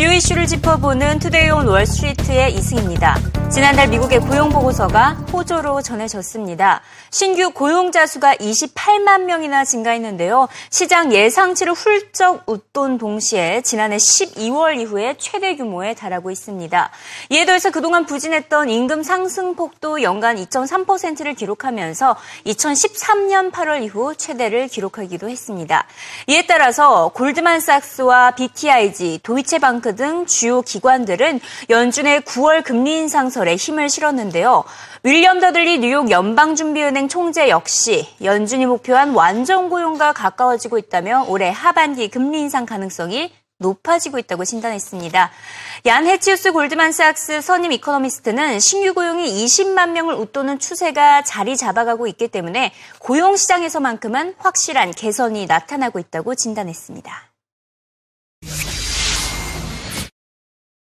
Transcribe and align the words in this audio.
주요 0.00 0.12
이슈를 0.12 0.46
짚어보는 0.46 1.18
Today 1.18 1.50
on 1.50 1.68
Wall 1.68 1.97
Street의 1.97 2.54
이승입니다. 2.54 3.18
지난달 3.50 3.88
미국의 3.88 4.20
고용보고서가 4.20 5.26
호조로 5.32 5.82
전해졌습니다. 5.82 6.80
신규 7.10 7.50
고용자 7.50 8.06
수가 8.06 8.36
28만 8.36 9.24
명이나 9.24 9.64
증가했는데요. 9.64 10.48
시장 10.70 11.12
예상치를 11.12 11.72
훌쩍 11.72 12.44
웃돈 12.46 12.96
동시에 12.96 13.60
지난해 13.62 13.96
12월 13.96 14.78
이후에 14.78 15.16
최대 15.18 15.56
규모에 15.56 15.94
달하고 15.94 16.30
있습니다. 16.30 16.90
이에 17.30 17.44
더해서 17.44 17.70
그동안 17.70 18.06
부진했던 18.06 18.70
임금 18.70 19.02
상승폭도 19.02 20.02
연간 20.02 20.36
2.3%를 20.36 21.34
기록하면서 21.34 22.16
2013년 22.46 23.50
8월 23.50 23.82
이후 23.82 24.14
최대를 24.16 24.68
기록하기도 24.68 25.28
했습니다. 25.28 25.86
이에 26.28 26.46
따라서 26.46 27.08
골드만삭스와 27.08 28.30
BTIG, 28.30 29.20
도이체방크 29.24 29.89
등 29.96 30.26
주요 30.26 30.62
기관들은 30.62 31.40
연준의 31.68 32.22
9월 32.22 32.64
금리 32.64 32.98
인상설에 32.98 33.56
힘을 33.56 33.88
실었는데요. 33.88 34.64
윌리엄 35.02 35.40
더들리 35.40 35.78
뉴욕 35.78 36.10
연방준비은행 36.10 37.08
총재 37.08 37.48
역시 37.48 38.06
연준이 38.22 38.66
목표한 38.66 39.12
완전 39.12 39.70
고용과 39.70 40.12
가까워지고 40.12 40.78
있다며 40.78 41.24
올해 41.28 41.50
하반기 41.50 42.08
금리 42.08 42.40
인상 42.40 42.66
가능성이 42.66 43.32
높아지고 43.60 44.18
있다고 44.18 44.44
진단했습니다. 44.44 45.30
얀 45.86 46.06
해치우스 46.06 46.52
골드만삭스 46.52 47.40
선임 47.40 47.72
이코노미스트는 47.72 48.58
신규 48.58 48.94
고용이 48.94 49.44
20만 49.44 49.90
명을 49.90 50.14
웃도는 50.14 50.58
추세가 50.58 51.22
자리 51.22 51.56
잡아가고 51.56 52.06
있기 52.08 52.28
때문에 52.28 52.72
고용 52.98 53.36
시장에서만큼은 53.36 54.34
확실한 54.38 54.92
개선이 54.92 55.46
나타나고 55.46 55.98
있다고 55.98 56.34
진단했습니다. 56.34 57.29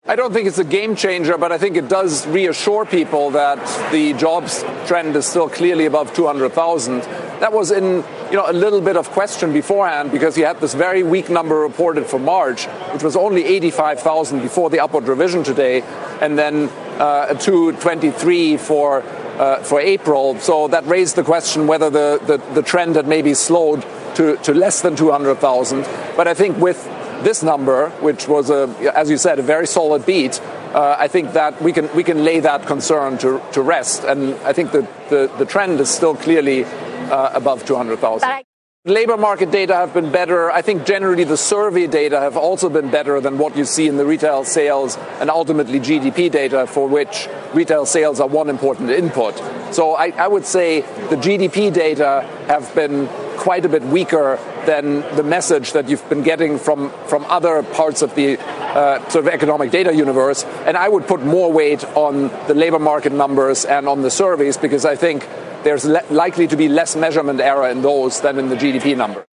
I 0.05 0.17
don't 0.17 0.33
think 0.33 0.49
it's 0.49 0.57
a 0.57 0.65
game 0.65 0.97
changer, 0.97 1.37
but 1.37 1.53
I 1.53 1.57
think 1.57 1.77
it 1.77 1.87
does 1.87 2.27
reassure 2.27 2.83
people 2.83 3.29
that 3.31 3.57
the 3.89 4.11
jobs 4.11 4.61
trend 4.85 5.15
is 5.15 5.25
still 5.25 5.47
clearly 5.47 5.85
above 5.85 6.13
200,000. 6.13 6.99
That 7.39 7.53
was 7.53 7.71
in 7.71 8.03
you 8.29 8.33
know 8.33 8.43
a 8.45 8.51
little 8.51 8.81
bit 8.81 8.97
of 8.97 9.09
question 9.11 9.53
beforehand 9.53 10.11
because 10.11 10.37
you 10.37 10.43
had 10.43 10.59
this 10.59 10.73
very 10.73 11.03
weak 11.03 11.29
number 11.29 11.55
reported 11.55 12.05
for 12.05 12.19
March, 12.19 12.65
which 12.91 13.01
was 13.01 13.15
only 13.15 13.45
85,000 13.45 14.41
before 14.41 14.69
the 14.69 14.81
upward 14.81 15.07
revision 15.07 15.41
today, 15.41 15.83
and 16.19 16.37
then 16.37 16.67
uh, 16.99 17.35
223 17.35 18.57
for 18.57 19.03
uh, 19.39 19.63
for 19.63 19.79
April. 19.79 20.37
So 20.39 20.67
that 20.67 20.85
raised 20.85 21.15
the 21.15 21.23
question 21.23 21.65
whether 21.65 21.89
the, 21.89 22.19
the, 22.25 22.37
the 22.53 22.61
trend 22.61 22.97
had 22.97 23.07
maybe 23.07 23.33
slowed 23.33 23.85
to, 24.15 24.35
to 24.35 24.53
less 24.53 24.81
than 24.81 24.95
200,000. 24.95 25.87
But 26.15 26.27
I 26.27 26.33
think 26.33 26.57
with 26.57 26.87
this 27.23 27.43
number, 27.43 27.89
which 28.01 28.27
was, 28.27 28.49
a, 28.49 28.67
as 28.95 29.09
you 29.09 29.17
said, 29.17 29.39
a 29.39 29.43
very 29.43 29.67
solid 29.67 30.05
beat, 30.05 30.39
uh, 30.73 30.95
I 30.97 31.07
think 31.07 31.33
that 31.33 31.61
we 31.61 31.71
can 31.71 31.93
we 31.95 32.03
can 32.03 32.23
lay 32.23 32.39
that 32.39 32.65
concern 32.65 33.17
to, 33.19 33.41
to 33.51 33.61
rest. 33.61 34.03
And 34.03 34.33
I 34.43 34.53
think 34.53 34.71
that 34.71 35.09
the, 35.09 35.31
the 35.37 35.45
trend 35.45 35.79
is 35.79 35.89
still 35.89 36.15
clearly 36.15 36.65
uh, 36.65 37.31
above 37.33 37.65
200,000. 37.65 38.43
Labor 38.85 39.15
market 39.15 39.49
data 39.49 39.75
have 39.75 39.93
been 39.93 40.11
better. 40.11 40.51
I 40.51 40.61
think 40.61 40.85
generally 40.85 41.23
the 41.23 41.37
survey 41.37 41.87
data 41.87 42.19
have 42.19 42.35
also 42.35 42.67
been 42.67 42.91
better 42.91 43.21
than 43.21 43.37
what 43.37 43.55
you 43.55 43.63
see 43.63 43.87
in 43.87 43.95
the 43.95 44.05
retail 44.05 44.43
sales 44.43 44.97
and 45.21 45.29
ultimately 45.29 45.79
GDP 45.79 46.29
data, 46.29 46.67
for 46.67 46.89
which 46.89 47.29
retail 47.53 47.85
sales 47.85 48.19
are 48.19 48.27
one 48.27 48.49
important 48.49 48.89
input. 48.89 49.37
So 49.73 49.93
I, 49.95 50.09
I 50.09 50.27
would 50.27 50.45
say 50.45 50.81
the 50.81 51.15
GDP 51.15 51.71
data 51.71 52.27
have 52.47 52.75
been 52.75 53.07
quite 53.37 53.63
a 53.63 53.69
bit 53.69 53.83
weaker 53.83 54.37
than 54.65 55.01
the 55.15 55.23
message 55.23 55.73
that 55.73 55.89
you've 55.89 56.07
been 56.09 56.23
getting 56.23 56.57
from, 56.57 56.91
from 57.07 57.25
other 57.25 57.63
parts 57.63 58.01
of 58.01 58.13
the 58.15 58.39
uh, 58.39 58.99
sort 59.09 59.27
of 59.27 59.33
economic 59.33 59.71
data 59.71 59.93
universe. 59.93 60.43
And 60.65 60.77
I 60.77 60.89
would 60.89 61.07
put 61.07 61.23
more 61.23 61.51
weight 61.51 61.83
on 61.95 62.29
the 62.47 62.53
labor 62.53 62.79
market 62.79 63.13
numbers 63.13 63.65
and 63.65 63.87
on 63.87 64.01
the 64.01 64.11
surveys 64.11 64.57
because 64.57 64.85
I 64.85 64.95
think 64.95 65.27
there's 65.63 65.85
le- 65.85 66.03
likely 66.09 66.47
to 66.47 66.55
be 66.55 66.67
less 66.67 66.95
measurement 66.95 67.39
error 67.39 67.69
in 67.69 67.81
those 67.81 68.21
than 68.21 68.39
in 68.39 68.49
the 68.49 68.55
GDP 68.55 68.95
number. 68.95 69.25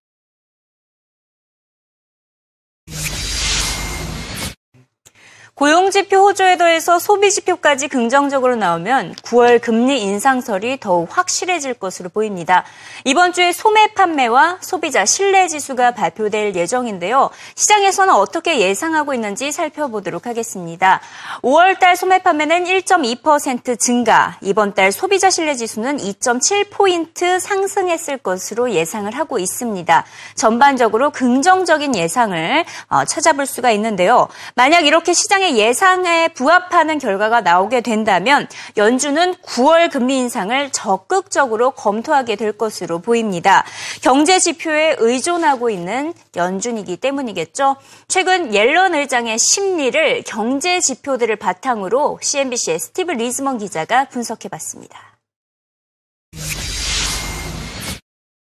고용지표 5.61 6.17
호조에 6.17 6.57
더해서 6.57 6.97
소비지표까지 6.97 7.87
긍정적으로 7.87 8.55
나오면 8.55 9.13
9월 9.21 9.61
금리 9.61 10.01
인상설이 10.01 10.79
더욱 10.79 11.15
확실해질 11.15 11.75
것으로 11.75 12.09
보입니다. 12.09 12.63
이번 13.03 13.31
주에 13.31 13.51
소매 13.51 13.93
판매와 13.93 14.57
소비자 14.61 15.05
신뢰 15.05 15.47
지수가 15.47 15.91
발표될 15.91 16.55
예정인데요. 16.55 17.29
시장에서는 17.53 18.11
어떻게 18.11 18.59
예상하고 18.59 19.13
있는지 19.13 19.51
살펴보도록 19.51 20.25
하겠습니다. 20.25 20.99
5월 21.43 21.77
달 21.77 21.95
소매 21.95 22.23
판매는 22.23 22.63
1.2% 22.63 23.77
증가, 23.79 24.39
이번 24.41 24.73
달 24.73 24.91
소비자 24.91 25.29
신뢰 25.29 25.53
지수는 25.53 25.97
2.7포인트 25.97 27.39
상승했을 27.39 28.17
것으로 28.17 28.71
예상을 28.71 29.15
하고 29.15 29.37
있습니다. 29.37 30.05
전반적으로 30.33 31.11
긍정적인 31.11 31.95
예상을 31.95 32.65
어, 32.87 33.05
찾아볼 33.05 33.45
수가 33.45 33.69
있는데요. 33.69 34.27
만약 34.55 34.87
이렇게 34.87 35.13
시장의 35.13 35.50
예상에 35.57 36.29
부합하는 36.29 36.99
결과가 36.99 37.41
나오게 37.41 37.81
된다면 37.81 38.47
연준은 38.77 39.35
9월 39.35 39.91
금리 39.91 40.17
인상을 40.17 40.71
적극적으로 40.71 41.71
검토하게 41.71 42.35
될 42.35 42.51
것으로 42.51 42.99
보입니다. 42.99 43.65
경제 44.01 44.39
지표에 44.39 44.95
의존하고 44.99 45.69
있는 45.69 46.13
연준이기 46.35 46.97
때문이겠죠. 46.97 47.75
최근 48.07 48.53
옐런 48.53 48.95
의장의 48.95 49.37
심리를 49.39 50.23
경제 50.25 50.79
지표들을 50.79 51.35
바탕으로 51.35 52.19
CNBC의 52.21 52.79
스티브 52.79 53.11
리즈먼 53.11 53.57
기자가 53.57 54.05
분석해 54.05 54.49
봤습니다. 54.49 55.11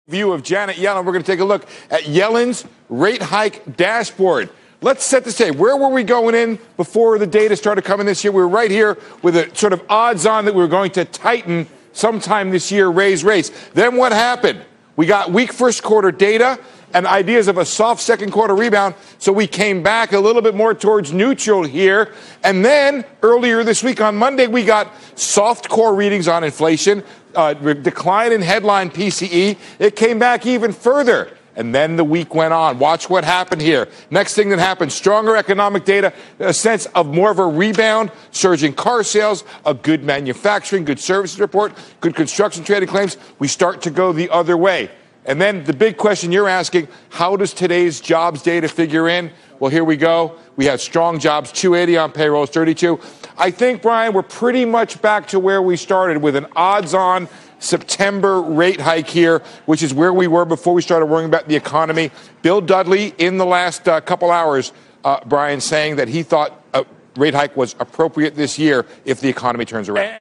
View 0.09 0.31
of 0.31 0.41
Janet 0.41 0.77
Yellen. 0.77 1.03
We're 1.03 1.11
going 1.11 1.23
to 1.23 1.27
take 1.27 1.41
a 1.41 1.45
look 1.45 1.67
at 1.91 2.03
Yellen's 2.07 2.65
rate 2.89 3.21
hike 3.21 3.75
dashboard. 3.75 4.49
Let's 4.81 5.03
set 5.03 5.23
the 5.23 5.31
stage. 5.31 5.55
Where 5.55 5.75
were 5.75 5.89
we 5.89 6.03
going 6.03 6.35
in 6.35 6.59
before 6.77 7.17
the 7.17 7.25
data 7.25 7.55
started 7.55 7.83
coming 7.83 8.05
this 8.05 8.23
year? 8.23 8.31
We 8.31 8.41
were 8.41 8.47
right 8.47 8.69
here 8.69 8.97
with 9.23 9.35
a 9.35 9.55
sort 9.55 9.73
of 9.73 9.81
odds 9.89 10.27
on 10.27 10.45
that 10.45 10.53
we 10.53 10.61
were 10.61 10.67
going 10.67 10.91
to 10.91 11.05
tighten 11.05 11.67
sometime 11.93 12.51
this 12.51 12.71
year, 12.71 12.87
raise 12.87 13.23
rates. 13.23 13.49
Then 13.73 13.95
what 13.95 14.11
happened? 14.11 14.63
We 14.95 15.07
got 15.07 15.31
weak 15.31 15.51
first 15.51 15.81
quarter 15.81 16.11
data 16.11 16.59
and 16.93 17.07
ideas 17.07 17.47
of 17.47 17.57
a 17.57 17.65
soft 17.65 18.01
second 18.01 18.31
quarter 18.31 18.55
rebound. 18.55 18.93
So 19.17 19.31
we 19.31 19.47
came 19.47 19.81
back 19.81 20.13
a 20.13 20.19
little 20.19 20.43
bit 20.43 20.53
more 20.53 20.75
towards 20.75 21.11
neutral 21.11 21.63
here. 21.63 22.13
And 22.43 22.63
then 22.63 23.03
earlier 23.23 23.63
this 23.63 23.83
week 23.83 23.99
on 23.99 24.15
Monday, 24.15 24.45
we 24.45 24.63
got 24.63 24.91
soft 25.15 25.69
core 25.69 25.95
readings 25.95 26.27
on 26.27 26.43
inflation, 26.43 27.03
uh, 27.35 27.53
decline 27.53 28.31
in 28.31 28.41
headline 28.41 28.91
PCE. 28.91 29.57
It 29.79 29.95
came 29.95 30.19
back 30.19 30.45
even 30.45 30.71
further. 30.71 31.36
And 31.57 31.73
then 31.73 31.95
the 31.95 32.03
week 32.03 32.35
went 32.35 32.53
on. 32.53 32.77
Watch 32.77 33.09
what 33.09 33.25
happened 33.25 33.61
here. 33.61 33.87
Next 34.11 34.35
thing 34.35 34.49
that 34.49 34.59
happened, 34.59 34.93
stronger 34.93 35.35
economic 35.35 35.85
data, 35.85 36.13
a 36.37 36.53
sense 36.53 36.85
of 36.87 37.07
more 37.07 37.31
of 37.31 37.39
a 37.39 37.47
rebound, 37.47 38.11
surging 38.29 38.73
car 38.73 39.03
sales, 39.03 39.43
a 39.65 39.73
good 39.73 40.03
manufacturing, 40.03 40.85
good 40.85 40.99
services 40.99 41.39
report, 41.39 41.73
good 41.99 42.15
construction 42.15 42.63
trading 42.63 42.87
claims. 42.87 43.17
We 43.39 43.47
start 43.47 43.81
to 43.81 43.89
go 43.89 44.13
the 44.13 44.29
other 44.29 44.55
way. 44.55 44.91
And 45.25 45.41
then 45.41 45.63
the 45.65 45.73
big 45.73 45.97
question 45.97 46.31
you're 46.31 46.47
asking, 46.47 46.87
how 47.09 47.35
does 47.35 47.53
today's 47.53 47.99
jobs 47.99 48.43
data 48.43 48.69
figure 48.69 49.09
in? 49.09 49.31
Well, 49.59 49.71
here 49.71 49.83
we 49.83 49.97
go. 49.97 50.37
We 50.55 50.65
have 50.65 50.79
strong 50.79 51.19
jobs, 51.19 51.51
280 51.51 51.97
on 51.97 52.11
payrolls, 52.11 52.51
32. 52.51 52.99
I 53.37 53.49
think, 53.49 53.81
Brian, 53.81 54.13
we're 54.13 54.21
pretty 54.21 54.63
much 54.63 55.01
back 55.01 55.27
to 55.29 55.39
where 55.39 55.61
we 55.61 55.75
started 55.75 56.21
with 56.21 56.35
an 56.35 56.45
odds 56.55 56.93
on 56.93 57.27
September 57.58 58.40
rate 58.42 58.80
hike 58.80 59.08
here, 59.08 59.42
which 59.66 59.82
is 59.82 59.94
where 59.94 60.12
we 60.12 60.26
were 60.26 60.44
before 60.44 60.74
we 60.74 60.82
started 60.82 61.06
worrying 61.06 61.28
about 61.28 61.48
the 61.48 61.56
economy. 61.56 62.10
Bill 62.42 62.60
Dudley, 62.60 63.14
in 63.18 63.38
the 63.38 63.46
last 63.46 63.88
uh, 63.88 64.00
couple 64.00 64.30
hours, 64.30 64.72
uh, 65.04 65.20
Brian, 65.26 65.60
saying 65.60 65.96
that 65.96 66.08
he 66.08 66.22
thought 66.22 66.60
a 66.74 66.84
rate 67.16 67.34
hike 67.34 67.56
was 67.56 67.74
appropriate 67.78 68.34
this 68.34 68.58
year 68.58 68.86
if 69.04 69.20
the 69.20 69.28
economy 69.28 69.64
turns 69.64 69.88
around. 69.88 70.18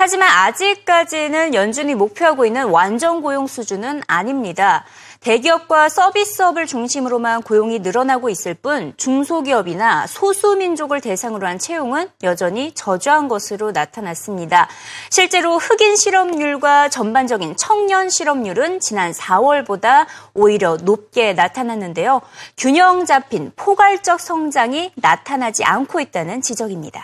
하지만 0.00 0.30
아직까지는 0.30 1.54
연준이 1.54 1.96
목표하고 1.96 2.46
있는 2.46 2.66
완전 2.66 3.20
고용 3.20 3.48
수준은 3.48 4.02
아닙니다. 4.06 4.84
대기업과 5.23 5.87
서비스업을 5.87 6.67
중심으로만 6.67 7.43
고용이 7.43 7.79
늘어나고 7.79 8.29
있을 8.29 8.53
뿐 8.53 8.93
중소기업이나 8.97 10.05
소수민족을 10.05 10.99
대상으로 10.99 11.47
한 11.47 11.57
채용은 11.57 12.09
여전히 12.23 12.73
저조한 12.73 13.29
것으로 13.29 13.71
나타났습니다. 13.71 14.67
실제로 15.09 15.57
흑인 15.57 15.95
실업률과 15.95 16.89
전반적인 16.89 17.55
청년 17.55 18.09
실업률은 18.09 18.81
지난 18.81 19.13
4월보다 19.13 20.07
오히려 20.33 20.75
높게 20.75 21.31
나타났는데요. 21.31 22.21
균형 22.57 23.05
잡힌 23.05 23.53
포괄적 23.55 24.19
성장이 24.19 24.91
나타나지 24.95 25.63
않고 25.63 26.01
있다는 26.01 26.41
지적입니다. 26.41 27.01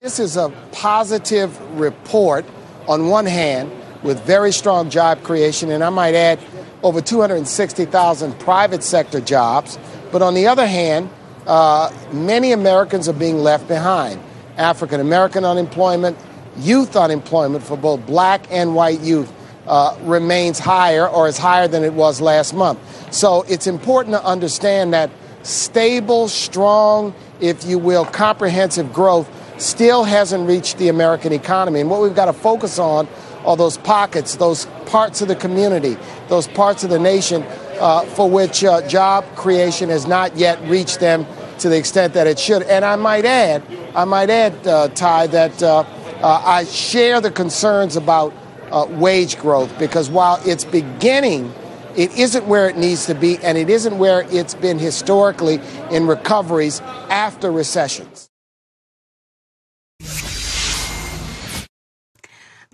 This 0.00 0.20
is 0.20 0.38
a 0.38 0.48
positive 0.70 1.58
report 1.78 2.46
on 2.86 3.10
one 3.10 3.26
hand. 3.26 3.77
With 4.02 4.20
very 4.24 4.52
strong 4.52 4.90
job 4.90 5.22
creation, 5.22 5.70
and 5.70 5.82
I 5.82 5.90
might 5.90 6.14
add 6.14 6.38
over 6.82 7.00
260,000 7.00 8.38
private 8.38 8.82
sector 8.82 9.20
jobs. 9.20 9.78
But 10.12 10.22
on 10.22 10.34
the 10.34 10.46
other 10.46 10.66
hand, 10.66 11.10
uh, 11.46 11.90
many 12.12 12.52
Americans 12.52 13.08
are 13.08 13.14
being 13.14 13.38
left 13.38 13.68
behind. 13.68 14.20
African 14.56 15.00
American 15.00 15.44
unemployment, 15.44 16.16
youth 16.56 16.96
unemployment 16.96 17.64
for 17.64 17.76
both 17.76 18.04
black 18.06 18.46
and 18.50 18.74
white 18.74 19.00
youth 19.00 19.32
uh, 19.66 19.96
remains 20.02 20.58
higher 20.58 21.08
or 21.08 21.28
is 21.28 21.38
higher 21.38 21.68
than 21.68 21.84
it 21.84 21.92
was 21.92 22.20
last 22.20 22.54
month. 22.54 22.78
So 23.14 23.42
it's 23.48 23.66
important 23.66 24.14
to 24.14 24.24
understand 24.24 24.92
that 24.94 25.10
stable, 25.42 26.28
strong, 26.28 27.14
if 27.40 27.64
you 27.64 27.78
will, 27.78 28.04
comprehensive 28.04 28.92
growth 28.92 29.28
still 29.60 30.04
hasn't 30.04 30.48
reached 30.48 30.78
the 30.78 30.88
American 30.88 31.32
economy. 31.32 31.80
And 31.80 31.90
what 31.90 32.00
we've 32.00 32.14
got 32.14 32.26
to 32.26 32.32
focus 32.32 32.78
on 32.78 33.06
are 33.44 33.56
those 33.56 33.78
pockets, 33.78 34.36
those 34.36 34.66
parts 34.86 35.20
of 35.22 35.28
the 35.28 35.36
community, 35.36 35.96
those 36.28 36.48
parts 36.48 36.84
of 36.84 36.90
the 36.90 36.98
nation 36.98 37.42
uh, 37.80 38.02
for 38.02 38.28
which 38.28 38.64
uh, 38.64 38.86
job 38.88 39.24
creation 39.36 39.88
has 39.88 40.06
not 40.06 40.36
yet 40.36 40.60
reached 40.68 41.00
them 41.00 41.26
to 41.58 41.68
the 41.68 41.76
extent 41.76 42.14
that 42.14 42.26
it 42.26 42.38
should. 42.38 42.62
And 42.62 42.84
I 42.84 42.96
might 42.96 43.24
add, 43.24 43.62
I 43.94 44.04
might 44.04 44.30
add, 44.30 44.66
uh, 44.66 44.88
Ty, 44.88 45.28
that 45.28 45.62
uh, 45.62 45.84
uh, 46.22 46.42
I 46.44 46.64
share 46.64 47.20
the 47.20 47.30
concerns 47.30 47.96
about 47.96 48.32
uh, 48.70 48.86
wage 48.90 49.38
growth 49.38 49.76
because 49.78 50.10
while 50.10 50.40
it's 50.44 50.64
beginning, 50.64 51.52
it 51.96 52.16
isn't 52.16 52.46
where 52.46 52.68
it 52.68 52.76
needs 52.76 53.06
to 53.06 53.14
be, 53.14 53.38
and 53.38 53.58
it 53.58 53.68
isn't 53.68 53.98
where 53.98 54.22
it's 54.30 54.54
been 54.54 54.78
historically 54.78 55.60
in 55.90 56.06
recoveries 56.06 56.80
after 57.08 57.50
recessions. 57.50 58.27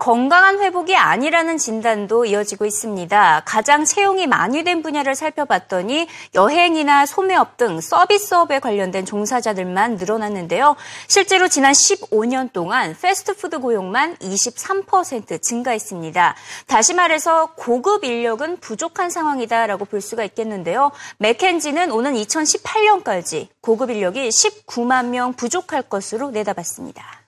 건강한 0.04 0.60
회복이 0.60 0.94
아니라는 0.94 1.56
진단도 1.56 2.26
이어지고 2.26 2.66
있습니다. 2.66 3.44
가장 3.46 3.86
채용이 3.86 4.26
많이 4.26 4.62
된 4.62 4.82
분야를 4.82 5.14
살펴봤더니 5.14 6.08
여행이나 6.34 7.06
소매업 7.06 7.56
등 7.56 7.80
서비스업에 7.80 8.58
관련된 8.58 9.06
종사자들만 9.06 9.96
늘어났는데요. 9.96 10.76
실제로 11.08 11.48
지난 11.48 11.72
15년 11.72 12.52
동안 12.52 12.94
패스트푸드 13.00 13.60
고용만 13.60 14.16
23% 14.16 15.40
증가했습니다. 15.40 16.36
다시 16.66 16.92
말해서 16.92 17.54
고급 17.56 18.04
인력은 18.04 18.58
부족한 18.58 19.08
상황이다라고 19.08 19.86
볼 19.86 20.02
수가 20.02 20.22
있겠는데요. 20.24 20.92
맥켄지는 21.16 21.90
오는 21.90 22.12
2018년까지 22.12 23.48
고급 23.62 23.88
인력이 23.88 24.28
19만 24.28 25.06
명 25.06 25.32
부족할 25.32 25.80
것으로 25.80 26.30
내다봤습니다. 26.30 27.23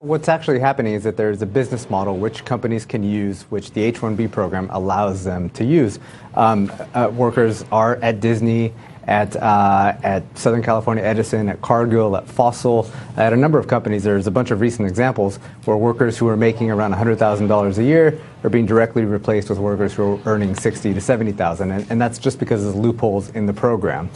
What's 0.00 0.28
actually 0.28 0.60
happening 0.60 0.94
is 0.94 1.02
that 1.02 1.16
there's 1.16 1.42
a 1.42 1.46
business 1.46 1.90
model 1.90 2.18
which 2.18 2.44
companies 2.44 2.86
can 2.86 3.02
use, 3.02 3.42
which 3.50 3.72
the 3.72 3.82
H-1B 3.82 4.30
program 4.30 4.68
allows 4.70 5.24
them 5.24 5.50
to 5.50 5.64
use. 5.64 5.98
Um, 6.34 6.70
uh, 6.94 7.10
workers 7.12 7.64
are 7.72 7.96
at 7.96 8.20
Disney, 8.20 8.72
at 9.08 9.34
uh, 9.34 9.96
at 10.04 10.22
Southern 10.38 10.62
California 10.62 11.02
Edison, 11.02 11.48
at 11.48 11.60
Cargill, 11.62 12.16
at 12.16 12.28
Fossil, 12.28 12.88
at 13.16 13.32
a 13.32 13.36
number 13.36 13.58
of 13.58 13.66
companies. 13.66 14.04
There's 14.04 14.28
a 14.28 14.30
bunch 14.30 14.52
of 14.52 14.60
recent 14.60 14.86
examples 14.86 15.38
where 15.64 15.76
workers 15.76 16.16
who 16.16 16.28
are 16.28 16.36
making 16.36 16.70
around 16.70 16.94
$100,000 16.94 17.78
a 17.78 17.82
year 17.82 18.20
are 18.44 18.50
being 18.50 18.66
directly 18.66 19.04
replaced 19.04 19.50
with 19.50 19.58
workers 19.58 19.94
who 19.94 20.14
are 20.14 20.20
earning 20.26 20.54
60 20.54 20.94
to 20.94 21.00
70,000, 21.00 21.72
and, 21.72 21.90
and 21.90 22.00
that's 22.00 22.20
just 22.20 22.38
because 22.38 22.64
of 22.64 22.76
loopholes 22.76 23.30
in 23.30 23.46
the 23.46 23.52
program. 23.52 24.08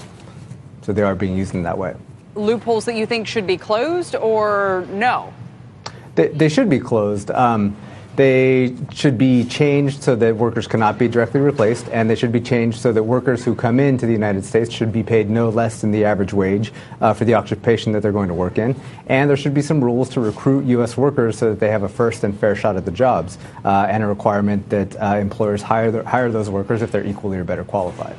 So 0.83 0.93
they 0.93 1.03
are 1.03 1.17
being 1.17 1.37
used 1.37 1.57
in 1.57 1.65
that 1.65 1.77
way. 1.77 1.97
Loopholes 2.37 2.85
that 2.85 2.95
you 2.95 3.05
think 3.05 3.27
should 3.27 3.49
be 3.49 3.57
closed, 3.57 4.15
or 4.15 4.87
no? 4.93 5.35
They, 6.15 6.29
they 6.29 6.49
should 6.49 6.69
be 6.69 6.79
closed. 6.79 7.31
Um, 7.31 7.77
they 8.15 8.77
should 8.93 9.17
be 9.17 9.45
changed 9.45 10.03
so 10.03 10.15
that 10.17 10.37
workers 10.37 10.67
cannot 10.67 10.99
be 10.99 11.09
directly 11.09 11.41
replaced, 11.41 11.89
and 11.89 12.11
they 12.11 12.15
should 12.15 12.33
be 12.33 12.43
changed 12.43 12.79
so 12.79 12.93
that 12.93 13.03
workers 13.03 13.43
who 13.43 13.55
come 13.55 13.81
into 13.81 14.05
the 14.05 14.13
United 14.13 14.45
States 14.45 14.71
should 14.71 14.93
be 14.93 15.03
paid 15.03 15.31
no 15.31 15.49
less 15.49 15.81
than 15.81 15.93
the 15.93 16.05
average 16.05 16.35
wage 16.35 16.75
uh, 17.01 17.15
for 17.15 17.25
the 17.25 17.35
occupation 17.35 17.93
that 17.93 18.03
they're 18.03 18.13
going 18.13 18.29
to 18.29 18.35
work 18.35 18.59
in. 18.59 18.79
And 19.07 19.31
there 19.31 19.37
should 19.37 19.55
be 19.55 19.63
some 19.63 19.83
rules 19.83 20.11
to 20.11 20.21
recruit 20.21 20.67
U.S. 20.67 20.95
workers 20.95 21.39
so 21.39 21.51
that 21.51 21.61
they 21.61 21.71
have 21.71 21.85
a 21.85 21.89
first 21.89 22.23
and 22.23 22.39
fair 22.39 22.55
shot 22.55 22.77
at 22.77 22.85
the 22.85 22.91
jobs, 22.91 23.39
uh, 23.65 23.87
and 23.89 24.03
a 24.03 24.07
requirement 24.07 24.69
that 24.69 24.95
uh, 25.01 25.17
employers 25.17 25.63
hire, 25.63 25.91
the, 25.91 26.05
hire 26.05 26.31
those 26.31 26.51
workers 26.51 26.83
if 26.83 26.93
they're 26.93 27.07
equally 27.07 27.39
or 27.39 27.45
better 27.45 27.65
qualified. 27.65 28.17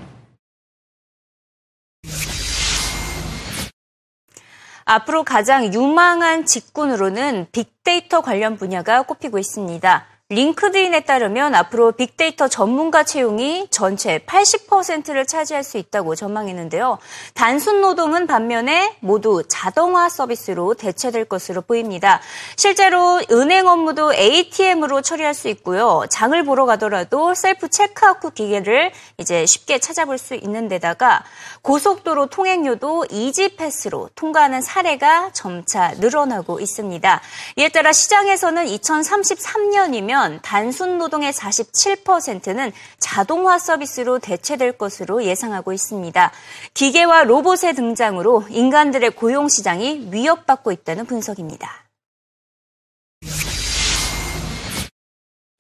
앞으로 4.86 5.24
가장 5.24 5.74
유망한 5.74 6.46
직군으로는 6.46 7.48
빅데이터 7.52 8.22
관련 8.22 8.58
분야가 8.58 9.04
꼽히고 9.04 9.40
있습니다. 9.40 10.13
링크드인에 10.34 11.02
따르면 11.02 11.54
앞으로 11.54 11.92
빅데이터 11.92 12.48
전문가 12.48 13.04
채용이 13.04 13.68
전체 13.70 14.20
80%를 14.20 15.26
차지할 15.26 15.64
수 15.64 15.78
있다고 15.78 16.16
전망했는데요. 16.16 16.98
단순 17.34 17.82
노동은 17.82 18.26
반면에 18.26 18.96
모두 19.00 19.44
자동화 19.48 20.10
서비스로 20.10 20.74
대체될 20.74 21.26
것으로 21.26 21.62
보입니다. 21.62 22.20
실제로 22.56 23.22
은행 23.32 23.68
업무도 23.68 24.14
ATM으로 24.14 25.02
처리할 25.02 25.34
수 25.34 25.48
있고요. 25.50 26.04
장을 26.10 26.44
보러 26.44 26.66
가더라도 26.66 27.34
셀프 27.34 27.70
체크아웃 27.70 28.34
기계를 28.34 28.92
이제 29.18 29.46
쉽게 29.46 29.80
찾아볼 29.80 30.18
수 30.18 30.34
있는 30.36 30.68
데다가 30.68 31.24
고속도로 31.62 32.28
통행료도 32.28 33.06
이지패스로 33.12 34.10
통과하는 34.16 34.62
사례가 34.62 35.32
점차 35.34 35.94
늘어나고 36.00 36.60
있습니다. 36.60 37.22
이에 37.58 37.70
따라 37.70 37.92
시장에서는 37.92 38.66
2033년이면 38.66 40.23
보면 40.24 40.40
단순 40.42 40.98
노동의 40.98 41.34
47%는 41.34 42.72
자동화 42.98 43.60
서비스로 43.60 44.20
대체될 44.20 44.74
것으로 44.74 45.24
예상하고 45.24 45.74
있습니다. 45.74 46.32
기계와 46.74 47.26
로봇의 47.26 47.76
등장으로 47.76 48.46
인간들의 48.50 49.12
고용 49.12 49.50
시장이 49.50 50.08
위협받고 50.12 50.72
있다는 50.72 51.06
분석입니다. 51.06 51.70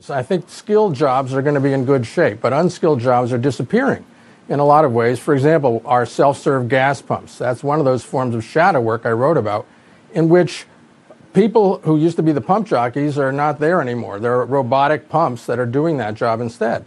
I 0.09 0.21
think 0.21 0.49
skilled 0.49 0.97
jobs 0.97 1.33
are 1.33 1.41
going 1.41 1.55
to 1.55 1.61
be 1.61 1.71
in 1.71 1.85
good 1.85 2.05
shape, 2.05 2.41
but 2.41 2.51
unskilled 2.51 3.01
jobs 3.01 3.31
are 3.31 3.41
disappearing 3.41 4.03
in 4.49 4.59
a 4.59 4.65
lot 4.65 4.83
of 4.83 4.91
ways. 4.91 5.17
For 5.17 5.33
example, 5.33 5.81
our 5.85 6.05
self 6.05 6.37
serve 6.37 6.67
gas 6.67 7.01
pumps. 7.01 7.37
That's 7.37 7.63
one 7.63 7.79
of 7.79 7.85
those 7.85 8.03
forms 8.03 8.35
of 8.35 8.43
shadow 8.43 8.81
work 8.81 9.05
I 9.05 9.11
wrote 9.11 9.37
about, 9.37 9.65
in 10.13 10.27
which 10.27 10.67
people 11.33 11.79
who 11.79 11.97
used 11.97 12.15
to 12.17 12.23
be 12.23 12.31
the 12.31 12.41
pump 12.41 12.67
jockeys 12.67 13.17
are 13.17 13.31
not 13.31 13.59
there 13.59 13.81
anymore. 13.81 14.19
There 14.19 14.33
are 14.39 14.45
robotic 14.45 15.09
pumps 15.09 15.45
that 15.47 15.59
are 15.59 15.65
doing 15.65 15.97
that 15.97 16.15
job 16.15 16.39
instead. 16.41 16.85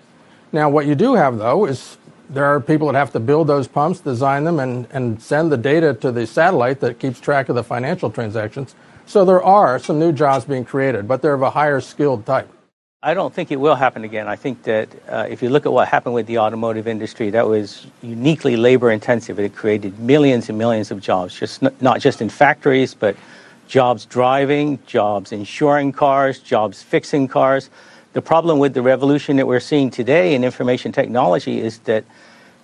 Now, 0.53 0.71
what 0.71 0.87
you 0.87 0.95
do 0.95 1.15
have, 1.15 1.39
though, 1.39 1.67
is 1.67 1.97
there 2.31 2.45
are 2.45 2.61
people 2.61 2.87
that 2.89 2.99
have 2.99 3.13
to 3.13 3.21
build 3.21 3.47
those 3.47 3.69
pumps, 3.69 4.01
design 4.01 4.45
them, 4.45 4.59
and, 4.59 4.87
and 4.91 5.21
send 5.21 5.53
the 5.53 5.57
data 5.57 5.95
to 5.95 6.13
the 6.13 6.27
satellite 6.27 6.81
that 6.81 6.99
keeps 6.99 7.21
track 7.21 7.49
of 7.49 7.55
the 7.55 7.65
financial 7.65 8.11
transactions. 8.11 8.75
So 9.07 9.25
there 9.25 9.43
are 9.43 9.79
some 9.79 9.99
new 9.99 10.13
jobs 10.13 10.45
being 10.45 10.65
created, 10.65 11.07
but 11.07 11.23
they're 11.23 11.35
of 11.35 11.43
a 11.43 11.51
higher 11.51 11.81
skilled 11.81 12.27
type. 12.27 12.49
I 13.03 13.15
don't 13.15 13.33
think 13.33 13.53
it 13.53 13.61
will 13.61 13.77
happen 13.77 14.03
again. 14.03 14.27
I 14.27 14.35
think 14.35 14.65
that 14.65 14.89
uh, 15.09 15.27
if 15.29 15.43
you 15.43 15.51
look 15.51 15.67
at 15.67 15.73
what 15.73 15.87
happened 15.87 16.15
with 16.15 16.27
the 16.27 16.39
automotive 16.39 16.89
industry, 16.89 17.31
that 17.31 17.47
was 17.47 17.87
uniquely 18.03 18.57
labor 18.57 18.91
intensive. 18.91 19.39
It 19.39 19.55
created 19.55 20.01
millions 20.01 20.49
and 20.49 20.59
millions 20.59 20.91
of 20.91 21.01
jobs, 21.01 21.39
just 21.39 21.63
not 21.81 22.01
just 22.01 22.21
in 22.21 22.29
factories, 22.29 22.95
but 22.95 23.17
jobs 23.67 24.07
driving, 24.07 24.79
jobs 24.87 25.33
insuring 25.33 25.93
cars, 25.93 26.39
jobs 26.39 26.83
fixing 26.83 27.29
cars. 27.29 27.71
The 28.13 28.23
problem 28.23 28.59
with 28.59 28.75
the 28.75 28.83
revolution 28.83 29.37
that 29.37 29.47
we're 29.47 29.61
seeing 29.61 29.91
today 29.91 30.35
in 30.35 30.45
information 30.45 30.93
technology 30.93 31.61
is 31.61 31.79
that 31.81 32.05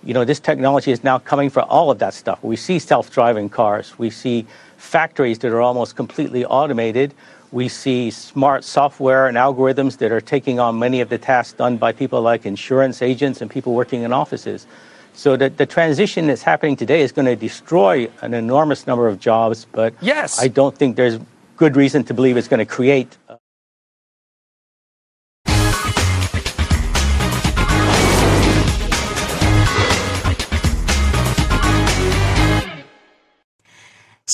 you 0.03 0.13
know 0.13 0.25
this 0.25 0.39
technology 0.39 0.91
is 0.91 1.03
now 1.03 1.19
coming 1.19 1.49
for 1.49 1.61
all 1.63 1.91
of 1.91 1.99
that 1.99 2.13
stuff. 2.13 2.43
We 2.43 2.55
see 2.55 2.79
self-driving 2.79 3.49
cars, 3.49 3.97
we 3.97 4.09
see 4.09 4.45
factories 4.77 5.39
that 5.39 5.51
are 5.51 5.61
almost 5.61 5.95
completely 5.95 6.45
automated. 6.45 7.13
We 7.51 7.67
see 7.69 8.09
smart 8.09 8.63
software 8.63 9.27
and 9.27 9.37
algorithms 9.37 9.97
that 9.99 10.11
are 10.11 10.19
taking 10.19 10.59
on 10.59 10.79
many 10.79 11.01
of 11.01 11.09
the 11.09 11.19
tasks 11.19 11.53
done 11.53 11.77
by 11.77 11.91
people 11.91 12.19
like 12.21 12.47
insurance 12.47 13.01
agents 13.03 13.41
and 13.41 13.49
people 13.49 13.75
working 13.75 14.01
in 14.01 14.11
offices. 14.11 14.65
So 15.13 15.37
the, 15.37 15.49
the 15.49 15.65
transition 15.65 16.27
that's 16.27 16.41
happening 16.41 16.75
today 16.75 17.01
is 17.01 17.11
going 17.11 17.27
to 17.27 17.35
destroy 17.35 18.09
an 18.21 18.33
enormous 18.33 18.87
number 18.87 19.07
of 19.07 19.19
jobs, 19.19 19.65
but 19.71 19.93
yes. 20.01 20.41
I 20.41 20.47
don't 20.47 20.75
think 20.75 20.95
there's 20.95 21.19
good 21.55 21.75
reason 21.75 22.03
to 22.05 22.13
believe 22.13 22.35
it's 22.35 22.47
going 22.47 22.59
to 22.59 22.65
create 22.65 23.17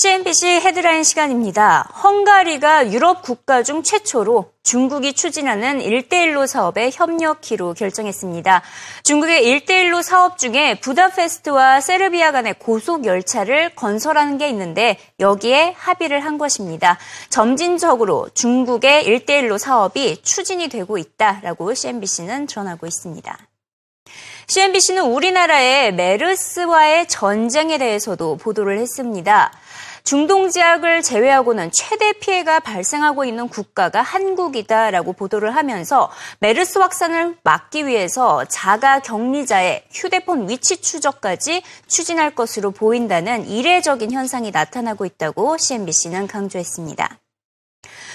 CNBC 0.02 0.46
헤드라인 0.46 1.04
시간입니다. 1.04 1.86
헝가리가 2.02 2.90
유럽 2.90 3.20
국가 3.20 3.62
중 3.62 3.82
최초로 3.82 4.50
중국이 4.62 5.12
추진하는 5.12 5.78
1대1로 5.78 6.46
사업에 6.46 6.90
협력키로 6.90 7.74
결정했습니다. 7.74 8.62
중국의 9.02 9.44
1대1로 9.44 10.02
사업 10.02 10.38
중에 10.38 10.80
부다페스트와 10.80 11.82
세르비아 11.82 12.32
간의 12.32 12.54
고속 12.58 13.04
열차를 13.04 13.74
건설하는 13.74 14.38
게 14.38 14.48
있는데 14.48 14.96
여기에 15.18 15.74
합의를 15.76 16.24
한 16.24 16.38
것입니다. 16.38 16.96
점진적으로 17.28 18.30
중국의 18.32 19.04
1대1로 19.04 19.58
사업이 19.58 20.22
추진이 20.22 20.68
되고 20.68 20.96
있다라고 20.96 21.74
CNBC는 21.74 22.46
전하고 22.46 22.86
있습니다. 22.86 23.36
CNBC는 24.50 25.04
우리나라의 25.04 25.94
메르스와의 25.94 27.06
전쟁에 27.06 27.78
대해서도 27.78 28.36
보도를 28.38 28.78
했습니다. 28.78 29.52
중동 30.04 30.50
지역을 30.50 31.02
제외하고는 31.02 31.70
최대 31.72 32.12
피해가 32.12 32.60
발생하고 32.60 33.24
있는 33.24 33.48
국가가 33.48 34.02
한국이다라고 34.02 35.12
보도를 35.12 35.54
하면서 35.54 36.10
메르스 36.40 36.78
확산을 36.78 37.36
막기 37.42 37.86
위해서 37.86 38.44
자가 38.46 39.00
격리자의 39.00 39.84
휴대폰 39.92 40.48
위치 40.48 40.78
추적까지 40.78 41.62
추진할 41.86 42.34
것으로 42.34 42.70
보인다는 42.70 43.46
이례적인 43.46 44.12
현상이 44.12 44.50
나타나고 44.50 45.04
있다고 45.04 45.56
CNBC는 45.58 46.26
강조했습니다. 46.26 47.18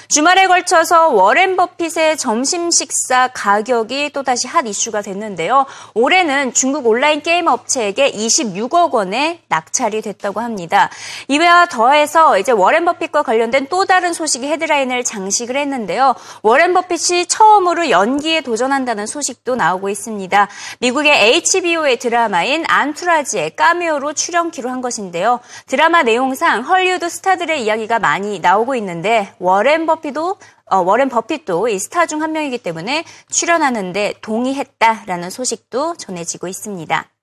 주말에 0.08 0.48
걸쳐서 0.48 1.10
워렌 1.10 1.56
버핏의 1.56 2.18
점심 2.18 2.70
식사 2.70 3.28
가격이 3.30 4.12
또다시 4.12 4.48
핫 4.48 4.68
이슈가 4.68 5.02
됐는데요. 5.02 5.66
올해는 5.96 6.54
중국 6.54 6.86
온라인 6.86 7.22
게임 7.22 7.48
업체에게 7.48 8.12
26억 8.12 8.92
원의 8.92 9.42
낙찰이 9.48 10.02
됐다고 10.02 10.42
합니다. 10.42 10.90
이와 11.28 11.66
더해서 11.66 12.38
이제 12.38 12.52
워렌 12.52 12.86
버핏과 12.86 13.24
관련된 13.24 13.68
또 13.70 13.86
다른 13.86 14.14
소식이 14.14 14.48
헤드라인을 14.48 15.04
장식을 15.04 15.56
했는데요. 15.56 16.14
워렌 16.44 16.74
버핏이 16.74 17.26
처음으로 17.26 17.90
연기에 17.90 18.42
도전한다는 18.42 19.08
소식도 19.08 19.56
나오고 19.56 19.90
있습니다. 19.90 20.48
미국의 20.80 21.44
HBO의 21.56 21.98
드라마인 21.98 22.64
안투라지의 22.68 23.56
까메오로 23.56 24.14
출연키로 24.14 24.70
한 24.70 24.82
것인데요. 24.82 25.40
드라마 25.66 26.04
내용상 26.04 26.62
헐리우드 26.62 27.10
스타들의 27.10 27.64
이야기가 27.64 27.98
많이 28.00 28.40
나오고 28.40 28.76
있는데 28.76 29.34
워렌 29.40 29.86
버핏 29.86 29.95
버핏도 29.96 30.38
어, 30.66 30.78
워렌 30.78 31.10
버핏도 31.10 31.68
이 31.68 31.80
스타 31.80 32.06
중 32.06 32.22
한 32.22 32.32
명이기 32.32 32.58
때문에 32.60 33.04
출연하는데 33.30 34.16
동의했다라는 34.22 35.30
소식도 35.30 35.96
전해지고 35.98 36.48
있습니다. 36.48 37.15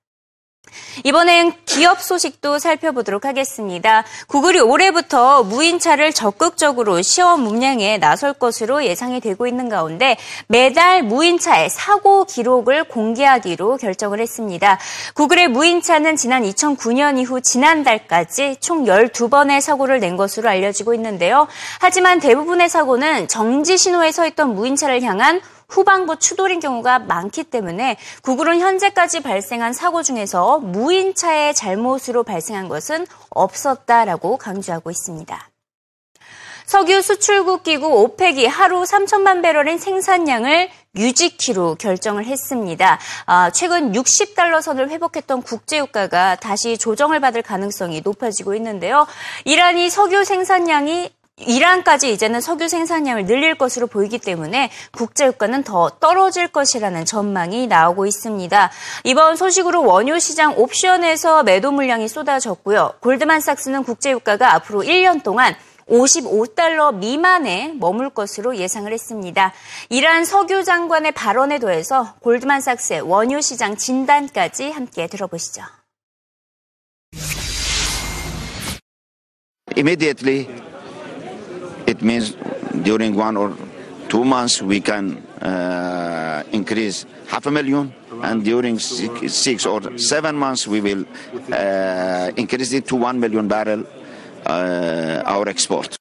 이번엔 1.04 1.52
기업 1.64 2.02
소식도 2.02 2.59
살펴보도록 2.59 3.25
하겠습니다. 3.25 4.04
구글이 4.28 4.61
올해부터 4.61 5.42
무인차를 5.42 6.12
적극적으로 6.12 7.02
시험 7.02 7.47
운영에 7.47 7.99
나설 7.99 8.33
것으로 8.33 8.85
예상이 8.85 9.21
되고 9.21 9.47
있는 9.47 9.69
가운데 9.69 10.16
매달 10.47 11.02
무인차의 11.02 11.71
사고 11.71 12.25
기록을 12.25 12.85
공개하기로 12.85 13.78
결정을 13.78 14.21
했습니다. 14.21 14.78
구글의 15.14 15.49
무인차는 15.49 16.16
지난 16.16 16.42
2009년 16.42 17.19
이후 17.19 17.40
지난달까지 17.40 18.57
총 18.61 18.85
12번의 18.85 19.61
사고를 19.61 19.99
낸 20.00 20.16
것으로 20.16 20.49
알려지고 20.49 20.95
있는데요. 20.95 21.49
하지만 21.81 22.21
대부분의 22.21 22.69
사고는 22.69 23.28
정지 23.28 23.76
신호에 23.76 24.12
서 24.12 24.26
있던 24.26 24.54
무인차를 24.54 25.02
향한 25.02 25.40
후방부 25.73 26.19
추돌인 26.19 26.61
경우가 26.61 27.00
많기 27.00 27.45
때문에 27.45 27.97
구글은 28.23 28.61
현재까지 28.61 29.21
발생한 29.21 29.73
사고 29.73 30.02
중에서 30.02 30.59
무인차의 30.59 31.55
잘못으로 31.55 32.25
발생한 32.25 32.69
것은 32.69 33.07
없었다라고 33.31 34.37
강조하고 34.37 34.91
있습니다. 34.91 35.49
석유 36.67 37.02
수출국 37.02 37.64
기구 37.64 37.88
오펙이 38.02 38.47
하루 38.47 38.83
3천만 38.83 39.43
배럴인 39.43 39.79
생산량을 39.79 40.71
유지키로 40.95 41.76
결정을 41.76 42.26
했습니다. 42.26 42.99
아, 43.26 43.50
최근 43.50 43.93
60달러 43.93 44.62
선을 44.62 44.91
회복했던 44.91 45.43
국제유가가 45.43 46.37
다시 46.37 46.79
조정을 46.79 47.21
받을 47.21 47.43
가능성이 47.43 48.02
높아지고 48.02 48.55
있는데요. 48.55 49.07
이란이 49.45 49.91
석유 49.91 50.25
생산량이 50.25 51.11
이란까지 51.46 52.12
이제는 52.12 52.40
석유 52.40 52.68
생산량을 52.68 53.26
늘릴 53.26 53.54
것으로 53.54 53.87
보이기 53.87 54.18
때문에 54.18 54.70
국제유가는 54.92 55.64
더 55.64 55.90
떨어질 56.00 56.49
것이라는 56.49 57.04
전망이 57.04 57.66
나오고 57.66 58.06
있습니다. 58.06 58.70
이번 59.04 59.37
소식으로 59.37 59.84
원유 59.84 60.20
시장 60.20 60.58
옵션에서 60.58 61.42
매도 61.42 61.72
물량이 61.72 62.08
쏟아졌고요. 62.08 62.94
골드만삭스는 63.00 63.84
국제유가가 63.84 64.54
앞으로 64.54 64.82
1년 64.82 65.22
동안 65.22 65.54
55달러 65.88 66.94
미만에 66.94 67.75
머물 67.75 68.11
것으로 68.11 68.56
예상을 68.56 68.90
했습니다. 68.90 69.52
이란 69.88 70.25
석유 70.25 70.64
장관의 70.64 71.12
발언에 71.12 71.58
더해서 71.58 72.14
골드만삭스의 72.20 73.02
원유 73.02 73.42
시장 73.42 73.76
진단까지 73.76 74.70
함께 74.70 75.06
들어보시죠. 75.06 75.62
Immediately 79.76 80.72
It 81.92 82.00
means 82.00 82.34
during 82.88 83.14
one 83.14 83.37
or 83.37 83.54
two 84.08 84.25
months 84.25 84.62
we 84.62 84.80
can 84.80 85.04
uh, 85.42 86.42
increase 86.50 87.04
half 87.28 87.44
a 87.44 87.50
million, 87.50 87.92
and 88.22 88.42
during 88.42 88.78
six, 88.78 89.66
or 89.66 89.99
seven 89.99 90.34
months 90.37 90.66
we 90.66 90.80
will 90.80 91.04
uh, 91.52 92.30
increase 92.42 92.72
it 92.72 92.87
to 92.87 92.96
one 92.96 93.20
million 93.20 93.46
barrel 93.46 93.84
uh, 94.46 95.22
our 95.34 95.46
export. 95.49 95.96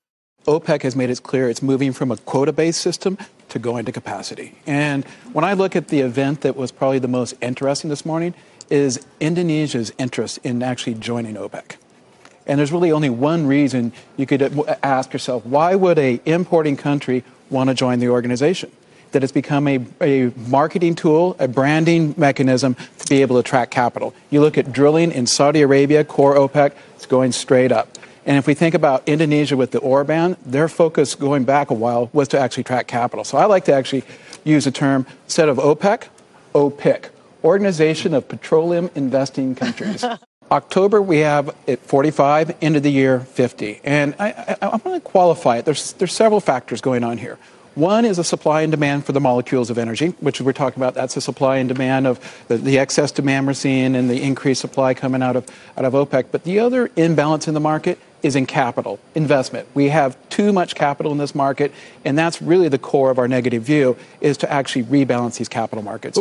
OPEC 0.47 0.81
has 0.83 0.95
made 0.95 1.09
it 1.09 1.21
clear 1.23 1.49
it's 1.49 1.61
moving 1.61 1.91
from 1.91 2.09
a 2.09 2.17
quota 2.17 2.53
based 2.53 2.79
system 2.79 3.17
to 3.49 3.59
going 3.59 3.83
to 3.83 3.91
capacity. 3.91 4.55
And 4.65 5.03
when 5.33 5.43
I 5.43 5.53
look 5.53 5.75
at 5.75 5.89
the 5.89 5.99
event 5.99 6.39
that 6.41 6.55
was 6.55 6.71
probably 6.71 6.99
the 6.99 7.09
most 7.19 7.33
interesting 7.41 7.89
this 7.89 8.05
morning, 8.05 8.33
is 8.69 9.05
Indonesia's 9.19 9.91
interest 9.97 10.39
in 10.43 10.63
actually 10.63 10.93
joining 10.93 11.35
OPEC. 11.35 11.75
And 12.45 12.59
there's 12.59 12.71
really 12.71 12.91
only 12.91 13.09
one 13.09 13.47
reason 13.47 13.93
you 14.17 14.25
could 14.25 14.41
uh, 14.41 14.61
uh, 14.61 14.75
ask 14.83 15.13
yourself 15.13 15.45
why 15.45 15.75
would 15.75 15.99
a 15.99 16.19
importing 16.25 16.77
country 16.77 17.23
want 17.49 17.69
to 17.69 17.73
join 17.73 17.99
the 17.99 18.09
organization? 18.09 18.71
That 19.11 19.23
it's 19.23 19.33
become 19.33 19.67
a, 19.67 19.85
a 19.99 20.31
marketing 20.47 20.95
tool, 20.95 21.35
a 21.37 21.47
branding 21.47 22.13
mechanism 22.17 22.75
to 22.99 23.07
be 23.07 23.21
able 23.21 23.35
to 23.35 23.39
attract 23.41 23.71
capital. 23.71 24.13
You 24.29 24.39
look 24.41 24.57
at 24.57 24.71
drilling 24.71 25.11
in 25.11 25.27
Saudi 25.27 25.61
Arabia, 25.61 26.03
core 26.03 26.35
OPEC, 26.35 26.71
it's 26.95 27.05
going 27.05 27.33
straight 27.33 27.71
up. 27.71 27.89
And 28.25 28.37
if 28.37 28.47
we 28.47 28.53
think 28.53 28.75
about 28.75 29.07
Indonesia 29.07 29.57
with 29.57 29.71
the 29.71 29.79
ore 29.79 30.03
ban, 30.03 30.37
their 30.45 30.69
focus 30.69 31.15
going 31.15 31.43
back 31.43 31.71
a 31.71 31.73
while 31.73 32.09
was 32.13 32.27
to 32.29 32.39
actually 32.39 32.63
track 32.63 32.87
capital. 32.87 33.25
So 33.25 33.37
I 33.37 33.45
like 33.45 33.65
to 33.65 33.73
actually 33.73 34.03
use 34.43 34.65
the 34.65 34.71
term 34.71 35.05
instead 35.25 35.49
of 35.49 35.57
OPEC, 35.57 36.07
OPIC, 36.53 37.09
Organization 37.43 38.13
of 38.13 38.27
Petroleum 38.27 38.91
Investing 38.95 39.55
Countries. 39.55 40.05
October, 40.51 41.01
we 41.01 41.19
have 41.19 41.55
at 41.65 41.79
45, 41.79 42.57
end 42.61 42.75
of 42.75 42.83
the 42.83 42.91
year, 42.91 43.21
50. 43.21 43.79
And 43.85 44.13
I, 44.19 44.57
I, 44.61 44.67
I 44.67 44.67
want 44.67 44.83
to 44.83 44.99
qualify 44.99 45.57
it. 45.57 45.65
There's, 45.65 45.93
there's 45.93 46.13
several 46.13 46.41
factors 46.41 46.81
going 46.81 47.05
on 47.05 47.17
here. 47.17 47.37
One 47.73 48.03
is 48.03 48.19
a 48.19 48.23
supply 48.25 48.63
and 48.63 48.71
demand 48.71 49.05
for 49.05 49.13
the 49.13 49.21
molecules 49.21 49.69
of 49.69 49.77
energy, 49.77 50.07
which 50.19 50.41
we're 50.41 50.51
talking 50.51 50.77
about. 50.77 50.93
That's 50.93 51.15
the 51.15 51.21
supply 51.21 51.55
and 51.55 51.69
demand 51.69 52.05
of 52.05 52.19
the, 52.49 52.57
the, 52.57 52.77
excess 52.79 53.13
demand 53.13 53.47
we're 53.47 53.53
seeing 53.53 53.95
and 53.95 54.09
the 54.09 54.21
increased 54.21 54.59
supply 54.59 54.93
coming 54.93 55.23
out 55.23 55.37
of, 55.37 55.47
out 55.77 55.85
of 55.85 55.93
OPEC. 55.93 56.25
But 56.33 56.43
the 56.43 56.59
other 56.59 56.91
imbalance 56.97 57.47
in 57.47 57.53
the 57.53 57.61
market 57.61 57.97
is 58.21 58.35
in 58.35 58.45
capital, 58.45 58.99
investment. 59.15 59.69
We 59.73 59.87
have 59.87 60.17
too 60.27 60.51
much 60.51 60.75
capital 60.75 61.13
in 61.13 61.17
this 61.17 61.33
market, 61.33 61.71
and 62.03 62.17
that's 62.17 62.41
really 62.41 62.67
the 62.67 62.77
core 62.77 63.09
of 63.09 63.17
our 63.17 63.27
negative 63.29 63.63
view, 63.63 63.95
is 64.19 64.35
to 64.37 64.51
actually 64.51 64.83
rebalance 64.83 65.37
these 65.37 65.49
capital 65.49 65.81
markets. 65.81 66.19